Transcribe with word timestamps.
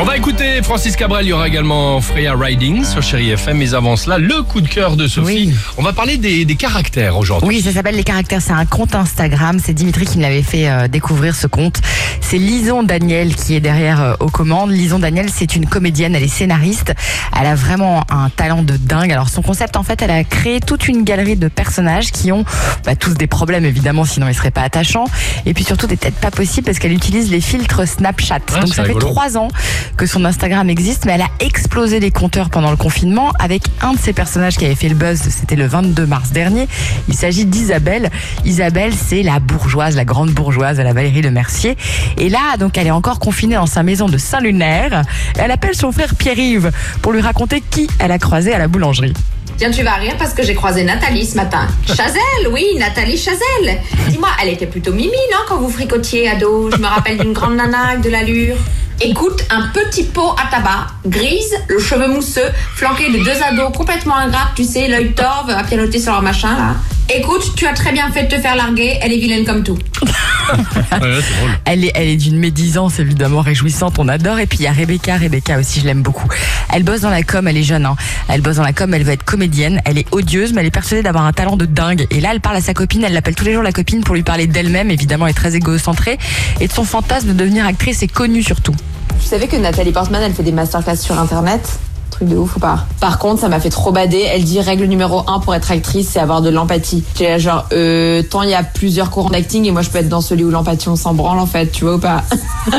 On 0.00 0.04
va 0.04 0.16
écouter 0.16 0.62
Francis 0.62 0.96
Cabrel, 0.96 1.26
il 1.26 1.28
y 1.28 1.32
aura 1.34 1.46
également 1.46 2.00
Freya 2.00 2.32
Riding 2.34 2.86
sur 2.86 3.02
Chéri 3.02 3.32
FM, 3.32 3.58
mais 3.58 3.74
avant 3.74 3.96
cela, 3.96 4.16
le 4.16 4.40
coup 4.42 4.62
de 4.62 4.66
cœur 4.68 4.96
de 4.96 5.06
Sophie. 5.06 5.48
Oui. 5.48 5.54
On 5.76 5.82
va 5.82 5.92
parler 5.92 6.16
des, 6.16 6.46
des 6.46 6.54
caractères 6.54 7.18
aujourd'hui. 7.18 7.46
Oui, 7.46 7.60
ça 7.60 7.70
s'appelle 7.70 7.96
Les 7.96 8.02
Caractères. 8.02 8.40
C'est 8.40 8.52
un 8.52 8.64
compte 8.64 8.94
Instagram. 8.94 9.58
C'est 9.62 9.74
Dimitri 9.74 10.06
qui 10.06 10.16
me 10.16 10.22
l'avait 10.22 10.42
fait 10.42 10.70
euh, 10.70 10.88
découvrir 10.88 11.34
ce 11.34 11.46
compte. 11.46 11.82
C'est 12.22 12.38
Lison 12.38 12.82
Daniel 12.82 13.34
qui 13.34 13.54
est 13.54 13.60
derrière 13.60 14.00
euh, 14.00 14.14
aux 14.20 14.30
commandes. 14.30 14.70
Lison 14.70 15.00
Daniel, 15.00 15.28
c'est 15.30 15.54
une 15.54 15.66
comédienne. 15.66 16.14
Elle 16.14 16.22
est 16.22 16.28
scénariste. 16.28 16.94
Elle 17.38 17.46
a 17.46 17.54
vraiment 17.54 18.04
un 18.08 18.30
talent 18.30 18.62
de 18.62 18.78
dingue. 18.78 19.12
Alors 19.12 19.28
son 19.28 19.42
concept, 19.42 19.76
en 19.76 19.82
fait, 19.82 20.00
elle 20.00 20.10
a 20.10 20.24
créé 20.24 20.60
toute 20.60 20.88
une 20.88 21.04
galerie 21.04 21.36
de 21.36 21.48
personnages 21.48 22.10
qui 22.10 22.32
ont 22.32 22.46
bah, 22.86 22.96
tous 22.96 23.12
des 23.12 23.26
problèmes 23.26 23.66
évidemment, 23.66 24.06
sinon 24.06 24.28
ils 24.28 24.34
seraient 24.34 24.50
pas 24.50 24.62
attachants. 24.62 25.08
Et 25.44 25.52
puis 25.52 25.64
surtout 25.64 25.86
des 25.86 25.98
têtes 25.98 26.14
pas 26.14 26.30
possibles 26.30 26.64
parce 26.64 26.78
qu'elle 26.78 26.94
utilise 26.94 27.30
les 27.30 27.42
filtres 27.42 27.86
Snapchat. 27.86 28.38
Ah, 28.54 28.60
Donc 28.60 28.68
ça 28.68 28.76
fait 28.76 28.94
rigolo. 28.94 29.06
trois 29.08 29.36
ans 29.36 29.48
que 29.96 30.06
son 30.06 30.24
Instagram 30.24 30.68
existe, 30.70 31.04
mais 31.04 31.12
elle 31.12 31.22
a 31.22 31.30
explosé 31.40 32.00
les 32.00 32.10
compteurs 32.10 32.50
pendant 32.50 32.70
le 32.70 32.76
confinement 32.76 33.32
avec 33.38 33.62
un 33.80 33.92
de 33.92 33.98
ses 33.98 34.12
personnages 34.12 34.56
qui 34.56 34.64
avait 34.64 34.74
fait 34.74 34.88
le 34.88 34.94
buzz. 34.94 35.20
C'était 35.20 35.56
le 35.56 35.66
22 35.66 36.06
mars 36.06 36.30
dernier. 36.30 36.68
Il 37.08 37.14
s'agit 37.14 37.44
d'Isabelle. 37.44 38.10
Isabelle, 38.44 38.92
c'est 38.94 39.22
la 39.22 39.40
bourgeoise, 39.40 39.96
la 39.96 40.04
grande 40.04 40.30
bourgeoise 40.30 40.80
à 40.80 40.84
la 40.84 40.92
Valérie 40.92 41.22
Le 41.22 41.30
Mercier. 41.30 41.76
Et 42.16 42.28
là, 42.28 42.56
donc, 42.58 42.78
elle 42.78 42.86
est 42.86 42.92
encore 42.92 43.18
confinée 43.18 43.56
dans 43.56 43.66
sa 43.66 43.82
maison 43.82 44.08
de 44.08 44.18
Saint-Lunaire. 44.18 45.02
Elle 45.38 45.50
appelle 45.50 45.74
son 45.74 45.92
frère 45.92 46.14
Pierre-Yves 46.14 46.70
pour 47.02 47.12
lui 47.12 47.20
raconter 47.20 47.62
qui 47.70 47.88
elle 47.98 48.12
a 48.12 48.18
croisé 48.18 48.52
à 48.52 48.58
la 48.58 48.68
boulangerie. 48.68 49.14
Tiens, 49.56 49.70
tu 49.70 49.82
vas 49.82 49.96
rire 49.96 50.14
parce 50.18 50.32
que 50.32 50.42
j'ai 50.42 50.54
croisé 50.54 50.84
Nathalie 50.84 51.26
ce 51.26 51.36
matin. 51.36 51.66
Chazelle, 51.86 52.48
oui, 52.50 52.64
Nathalie 52.78 53.18
Chazelle. 53.18 53.78
Dis-moi, 54.08 54.30
elle 54.42 54.48
était 54.48 54.66
plutôt 54.66 54.92
mimi, 54.92 55.10
non, 55.30 55.40
quand 55.46 55.58
vous 55.58 55.68
fricotiez 55.68 56.30
ado? 56.30 56.70
Je 56.70 56.78
me 56.78 56.86
rappelle 56.86 57.18
d'une 57.18 57.34
grande 57.34 57.56
nana 57.56 57.88
avec 57.88 58.00
de 58.00 58.08
l'allure. 58.08 58.56
Écoute, 59.02 59.42
un 59.48 59.68
petit 59.68 60.04
pot 60.04 60.34
à 60.36 60.50
tabac, 60.50 60.88
grise, 61.06 61.56
le 61.68 61.78
cheveu 61.78 62.06
mousseux, 62.06 62.50
flanqué 62.74 63.10
de 63.10 63.24
deux 63.24 63.42
ados 63.42 63.74
complètement 63.74 64.16
ingrates, 64.16 64.54
tu 64.54 64.62
sais, 64.62 64.88
l'œil 64.88 65.14
torve, 65.14 65.48
à 65.48 65.64
pianoter 65.64 65.98
sur 65.98 66.12
leur 66.12 66.20
machin, 66.20 66.54
là. 66.54 66.74
Écoute, 67.08 67.54
tu 67.56 67.66
as 67.66 67.72
très 67.72 67.92
bien 67.92 68.10
fait 68.12 68.24
de 68.24 68.36
te 68.36 68.38
faire 68.38 68.56
larguer, 68.56 68.98
elle 69.00 69.14
est 69.14 69.18
vilaine 69.18 69.46
comme 69.46 69.64
tout. 69.64 69.78
Ouais, 70.56 71.18
c'est 71.22 71.36
drôle. 71.36 71.50
Elle 71.64 71.84
est, 71.84 71.92
elle 71.94 72.08
est 72.08 72.16
d'une 72.16 72.38
médisance 72.38 72.98
évidemment 72.98 73.40
réjouissante, 73.40 73.98
on 73.98 74.08
adore. 74.08 74.38
Et 74.38 74.46
puis 74.46 74.58
il 74.58 74.64
y 74.64 74.66
a 74.66 74.72
Rebecca, 74.72 75.16
Rebecca 75.16 75.58
aussi, 75.58 75.80
je 75.80 75.86
l'aime 75.86 76.02
beaucoup. 76.02 76.28
Elle 76.72 76.82
bosse 76.82 77.00
dans 77.00 77.10
la 77.10 77.22
com, 77.22 77.46
elle 77.48 77.56
est 77.56 77.62
jeune, 77.62 77.86
hein. 77.86 77.96
elle 78.28 78.40
bosse 78.40 78.56
dans 78.56 78.62
la 78.62 78.72
com, 78.72 78.92
elle 78.94 79.04
veut 79.04 79.12
être 79.12 79.24
comédienne, 79.24 79.80
elle 79.84 79.98
est 79.98 80.06
odieuse, 80.12 80.52
mais 80.52 80.60
elle 80.60 80.66
est 80.66 80.72
persuadée 80.72 81.02
d'avoir 81.02 81.24
un 81.24 81.32
talent 81.32 81.56
de 81.56 81.66
dingue. 81.66 82.06
Et 82.10 82.20
là, 82.20 82.30
elle 82.32 82.40
parle 82.40 82.56
à 82.56 82.60
sa 82.60 82.74
copine, 82.74 83.04
elle 83.04 83.12
l'appelle 83.12 83.34
tous 83.34 83.44
les 83.44 83.52
jours 83.52 83.62
la 83.62 83.72
copine 83.72 84.02
pour 84.02 84.14
lui 84.14 84.22
parler 84.22 84.46
d'elle-même, 84.46 84.90
évidemment, 84.90 85.26
elle 85.26 85.32
est 85.32 85.34
très 85.34 85.56
égocentrée, 85.56 86.18
et 86.60 86.68
de 86.68 86.72
son 86.72 86.84
fantasme 86.84 87.28
de 87.28 87.32
devenir 87.32 87.66
actrice 87.66 88.02
et 88.02 88.08
connue 88.08 88.42
surtout. 88.42 88.74
Tu 89.20 89.26
savais 89.26 89.48
que 89.48 89.56
Nathalie 89.56 89.92
Portman, 89.92 90.22
elle 90.22 90.32
fait 90.32 90.42
des 90.42 90.52
masterclass 90.52 90.96
sur 90.96 91.18
Internet? 91.18 91.78
Truc 92.20 92.28
de 92.28 92.36
ouf 92.36 92.56
ou 92.56 92.60
pas 92.60 92.84
Par 93.00 93.18
contre, 93.18 93.40
ça 93.40 93.48
m'a 93.48 93.60
fait 93.60 93.70
trop 93.70 93.92
bader. 93.92 94.20
Elle 94.20 94.44
dit 94.44 94.60
règle 94.60 94.84
numéro 94.84 95.22
un 95.26 95.40
pour 95.40 95.54
être 95.54 95.70
actrice, 95.70 96.10
c'est 96.10 96.20
avoir 96.20 96.42
de 96.42 96.50
l'empathie. 96.50 97.02
J'ai 97.16 97.30
là 97.30 97.38
genre, 97.38 97.64
euh, 97.72 98.22
tant 98.22 98.42
il 98.42 98.50
y 98.50 98.54
a 98.54 98.62
plusieurs 98.62 99.08
courants 99.08 99.30
d'acting 99.30 99.64
et 99.64 99.70
moi 99.70 99.80
je 99.80 99.88
peux 99.88 99.96
être 99.96 100.10
dans 100.10 100.20
celui 100.20 100.44
où 100.44 100.50
l'empathie 100.50 100.90
on 100.90 100.96
s'en 100.96 101.14
branle 101.14 101.38
en 101.38 101.46
fait, 101.46 101.68
tu 101.72 101.84
vois 101.84 101.94
ou 101.94 101.98
pas? 101.98 102.22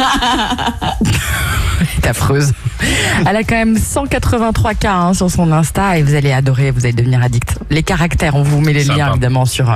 Est 1.98 2.08
affreuse. 2.08 2.52
Elle 3.28 3.36
a 3.36 3.44
quand 3.44 3.56
même 3.56 3.78
183 3.78 4.74
k 4.74 4.86
hein, 4.86 5.14
sur 5.14 5.30
son 5.30 5.52
Insta 5.52 5.98
et 5.98 6.04
vous 6.04 6.16
allez 6.16 6.32
adorer, 6.32 6.72
vous 6.72 6.86
allez 6.86 6.94
devenir 6.94 7.22
addict. 7.22 7.56
Les 7.70 7.84
caractères, 7.84 8.36
on 8.36 8.44
vous 8.44 8.60
met 8.62 8.74
les 8.74 8.84
Sympa. 8.84 8.98
liens 9.00 9.12
évidemment 9.12 9.46
sur 9.46 9.70
euh, 9.70 9.76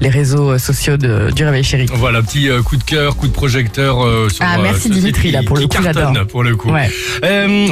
les 0.00 0.08
réseaux 0.08 0.52
euh, 0.52 0.58
sociaux 0.58 0.96
de, 0.96 1.30
du 1.34 1.44
Réveil 1.44 1.64
Chéri. 1.64 1.86
Voilà, 1.94 2.22
petit 2.22 2.48
euh, 2.48 2.62
coup 2.62 2.76
de 2.76 2.84
cœur, 2.84 3.16
coup 3.16 3.28
de 3.28 3.32
projecteur. 3.32 4.04
euh, 4.04 4.28
sur, 4.28 4.44
Ah, 4.46 4.58
merci 4.62 4.90
Dimitri, 4.90 5.30
là, 5.30 5.42
pour 5.44 5.56
le 5.56 5.66
coup, 5.66 5.76
j'adore. 5.82 6.12
pour 6.28 6.42
le 6.42 6.56
coup. 6.56 6.70
Ouais. 6.70 6.90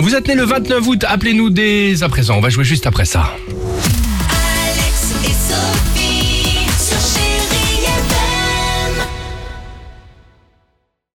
Vous 0.00 0.14
êtes 0.14 0.28
né 0.28 0.34
le 0.34 0.44
29 0.44 0.86
août, 0.86 1.04
appelez-nous 1.08 1.50
dès 1.50 2.02
à 2.02 2.08
présent. 2.08 2.36
On 2.36 2.40
va 2.40 2.50
jouer 2.50 2.64
juste 2.64 2.86
après 2.86 3.04
ça. 3.04 3.30